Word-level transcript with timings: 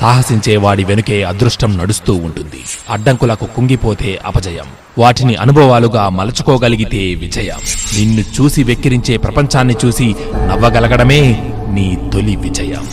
సాహసించే 0.00 0.56
వాడి 0.56 0.84
వెనుకే 0.84 1.22
అదృష్టం 1.22 1.78
నడుస్తూ 1.78 2.14
ఉంటుంది. 2.14 2.60
అడ్డంకులకు 2.90 3.46
కుంగిపోతే 3.46 4.18
అపజయం. 4.26 4.64
వాటిని 4.98 5.34
అనుభవాలుగా 5.34 6.08
మలచుకోగలిగితే 6.08 7.14
విజయం. 7.14 7.56
నిన్ను 7.98 8.20
చూసి 8.20 8.62
వెక్కిరించే 8.62 9.16
ప్రపంచాన్ని 9.16 9.74
చూసి 9.84 10.14
నవ్వగలగడమే 10.48 11.20
నీ 11.72 11.98
తొలి 12.12 12.36
విజయం. 12.36 12.88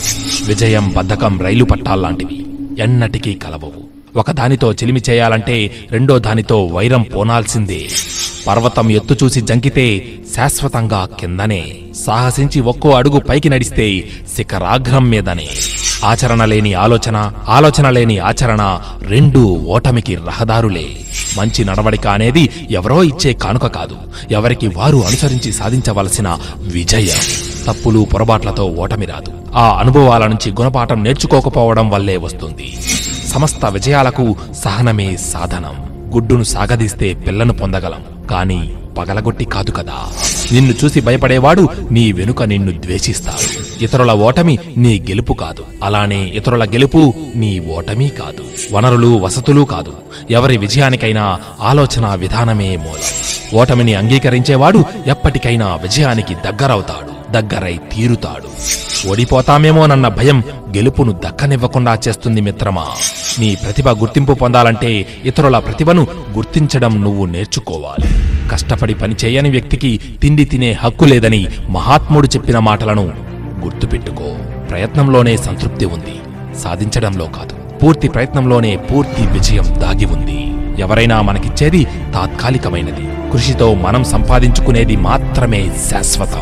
విజయం 0.45 0.93
బద్ధకం 0.97 1.41
రైలు 1.41 1.63
పట్టాల్లాంటివి. 1.63 2.45
ఎన్నటికీ 2.79 3.33
కలవవు. 3.33 3.87
ఒకదానితో 4.15 4.73
చిలిమి 4.73 5.01
చేయాలంటే 5.09 5.75
రెండో 5.91 6.19
దానితో 6.19 6.65
వైరం 6.65 7.01
పోనాల్సిందే. 7.01 7.87
పర్వతం 8.47 8.91
ఎత్తు 8.91 9.15
చూసి 9.23 9.41
జంకితే 9.41 10.05
శాశ్వతంగా 10.35 11.09
కిందనే. 11.19 11.75
సాహసించి 12.05 12.61
ఒక్కో 12.61 12.89
అడుగు 12.89 13.19
పైకి 13.19 13.49
నడిస్తే 13.49 14.03
శిఖరాగ్రం 14.35 15.09
మీదనే. 15.09 15.47
ఆచరణ 16.03 16.45
లేని 16.45 16.73
ఆలోచన 16.73 17.31
ఆలోచన 17.47 17.89
లేని 17.89 18.19
ఆచరణ 18.19 18.79
రెండు 19.01 19.39
ఓటమికి 19.67 20.15
రహదారులే. 20.15 20.85
మంచి 21.37 21.65
నడవడిక 21.65 22.07
అనేది 22.07 22.49
ఎవరో 22.71 23.03
ఇచ్చే 23.03 23.33
కానుక 23.33 23.67
కాదు. 23.67 23.97
ఎవరికి 24.31 24.67
వారు 24.67 24.97
అనుసరించి 24.97 25.53
సాధించవలసిన 25.53 26.37
విజయం. 26.57 27.17
తప్పులు 27.67 28.07
పొరపాట్లతో 28.13 28.65
ఓటమి 28.65 29.05
రాదు. 29.05 29.31
ఆ 29.55 29.77
అనుభవాల 29.79 30.27
నుంచి 30.27 30.51
గుణపాఠం 30.51 31.03
నేర్చుకోకపోవడం 31.03 31.89
వల్లే 31.89 32.17
వస్తుంది. 32.17 32.77
సమస్త 33.27 33.65
విజయాలకు 33.65 34.35
సహనమే 34.63 35.17
సాధనం. 35.17 35.75
గుడ్డును 36.13 36.43
సాగదీస్తే 36.43 37.13
పిల్లను 37.13 37.53
పొందగలం. 37.53 38.27
కానీ 38.31 38.73
పగలగొట్టి 38.97 39.45
కాదు 39.45 39.71
కదా. 39.71 39.93
నిన్ను 40.51 40.73
చూసి 40.85 41.01
భయపడేవాడు 41.01 41.69
నీ 41.91 42.11
వెనుక 42.11 42.43
నిన్ను 42.43 42.71
ద్వేషిస్తాడు. 42.71 43.66
ఇతరుల 43.81 44.11
ఓటమి 44.11 44.57
నీ 44.77 45.05
గెలుపు 45.09 45.33
కాదు. 45.33 45.65
అలానే 45.83 46.23
ఇతరుల 46.23 46.65
గెలుపు 46.65 47.13
నీ 47.35 47.59
ఓటమి 47.59 48.09
కాదు. 48.09 48.75
వనరులు 48.75 49.19
వసతులు 49.19 49.61
కాదు. 49.61 49.93
ఎవరి 50.31 50.57
విజయానికైనా 50.57 51.39
ఆలోచన 51.61 52.15
విధానమే 52.15 52.75
మూలం. 52.75 53.59
ఓటమిని 53.59 53.93
అంగీకరించేవాడు 53.93 54.83
ఎప్పటికైనా 55.07 55.75
విజయానికి 55.75 56.33
దగ్గరవుతాడు 56.33 57.31
దగ్గరై 57.31 57.79
తీరుతాడు. 57.95 58.77
ఓడిపోతామేమోనన్న 59.09 60.07
భయం 60.07 60.43
గెలుపును 60.49 61.11
దక్కనివ్వకుండా 61.11 61.99
చేస్తుంది 62.07 62.41
మిత్రమా? 62.41 62.85
నీ 63.39 63.55
ప్రతిభ 63.55 63.89
గుర్తింపు 63.89 64.33
పొందాలంటే 64.33 65.07
ఇతరుల 65.25 65.59
ప్రతిభను 65.59 66.07
గుర్తించడం 66.33 67.03
నువ్వు 67.03 67.25
నేర్చుకోవాలి. 67.25 68.09
కష్టపడి 68.49 68.93
పనిచేయని 68.93 69.49
వ్యక్తికి 69.49 69.99
తిండి 70.21 70.45
తినే 70.45 70.71
హక్కు 70.71 71.05
లేదని 71.05 71.47
మహాత్ముడు 71.69 72.27
చెప్పిన 72.27 72.59
మాటలను 72.59 73.26
గుర్తుపెట్టుకో. 73.63 74.25
ప్రయత్నంలోనే 74.69 75.37
సంతృప్తి 75.37 75.85
ఉంది. 75.85 76.19
సాధించడంలో 76.59 77.25
కాదు. 77.25 77.77
పూర్తి 77.79 78.07
ప్రయత్నంలోనే 78.07 78.75
పూర్తి 78.75 79.27
విజయం 79.27 79.63
దాగి 79.63 80.05
ఉంది. 80.05 80.53
ఎవరైనా 80.81 81.21
మనకిచ్చేది 81.21 81.87
తాత్కాలికమైనది. 82.13 83.31
కృషితో 83.31 83.73
మనం 83.73 84.03
సంపాదించుకునేది 84.03 84.95
మాత్రమే 84.95 85.71
శాశ్వతం. 85.91 86.41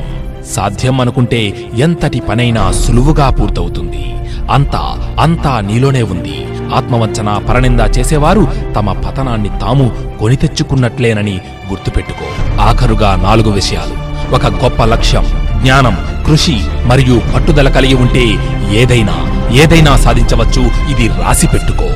సాధ్యం 0.52 1.02
అనుకుంటే 1.02 1.54
ఎంతటి 1.78 2.20
పనైనా 2.20 2.72
సులువుగా 2.72 3.30
పూర్తవుతుంది. 3.30 4.14
అంతా 4.52 5.16
అంతా 5.20 5.60
నీలోనే 5.60 6.02
ఉంది. 6.02 6.48
ఆత్మవంచన 6.76 7.42
పరనింద 7.50 7.80
చేసేవారు 8.00 8.48
తమ 8.76 8.92
పతనాన్ని 8.92 9.50
తాము 9.50 9.92
కొని 10.20 10.36
తెచ్చుకున్నట్లేనని 10.36 11.36
గుర్తుపెట్టుకో. 11.70 12.60
ఆఖరుగా 12.62 13.16
నాలుగు 13.16 13.52
విషయాలు. 13.52 14.06
ఒక 14.36 14.46
గొప్ప 14.46 14.84
లక్ష్యం. 14.84 15.45
జ్ఞానం 15.66 15.96
కృషి 16.26 16.56
మరియు 16.86 17.16
పట్టుదల 17.36 17.70
కలిగి 17.70 17.94
ఉంటే 17.94 18.26
ఏదైనా 18.82 19.16
ఏదైనా 19.52 19.94
సాధించవచ్చు. 19.98 20.64
ఇది 20.92 21.08
రాసి 21.08 21.48
పెట్టుకో. 21.48 21.88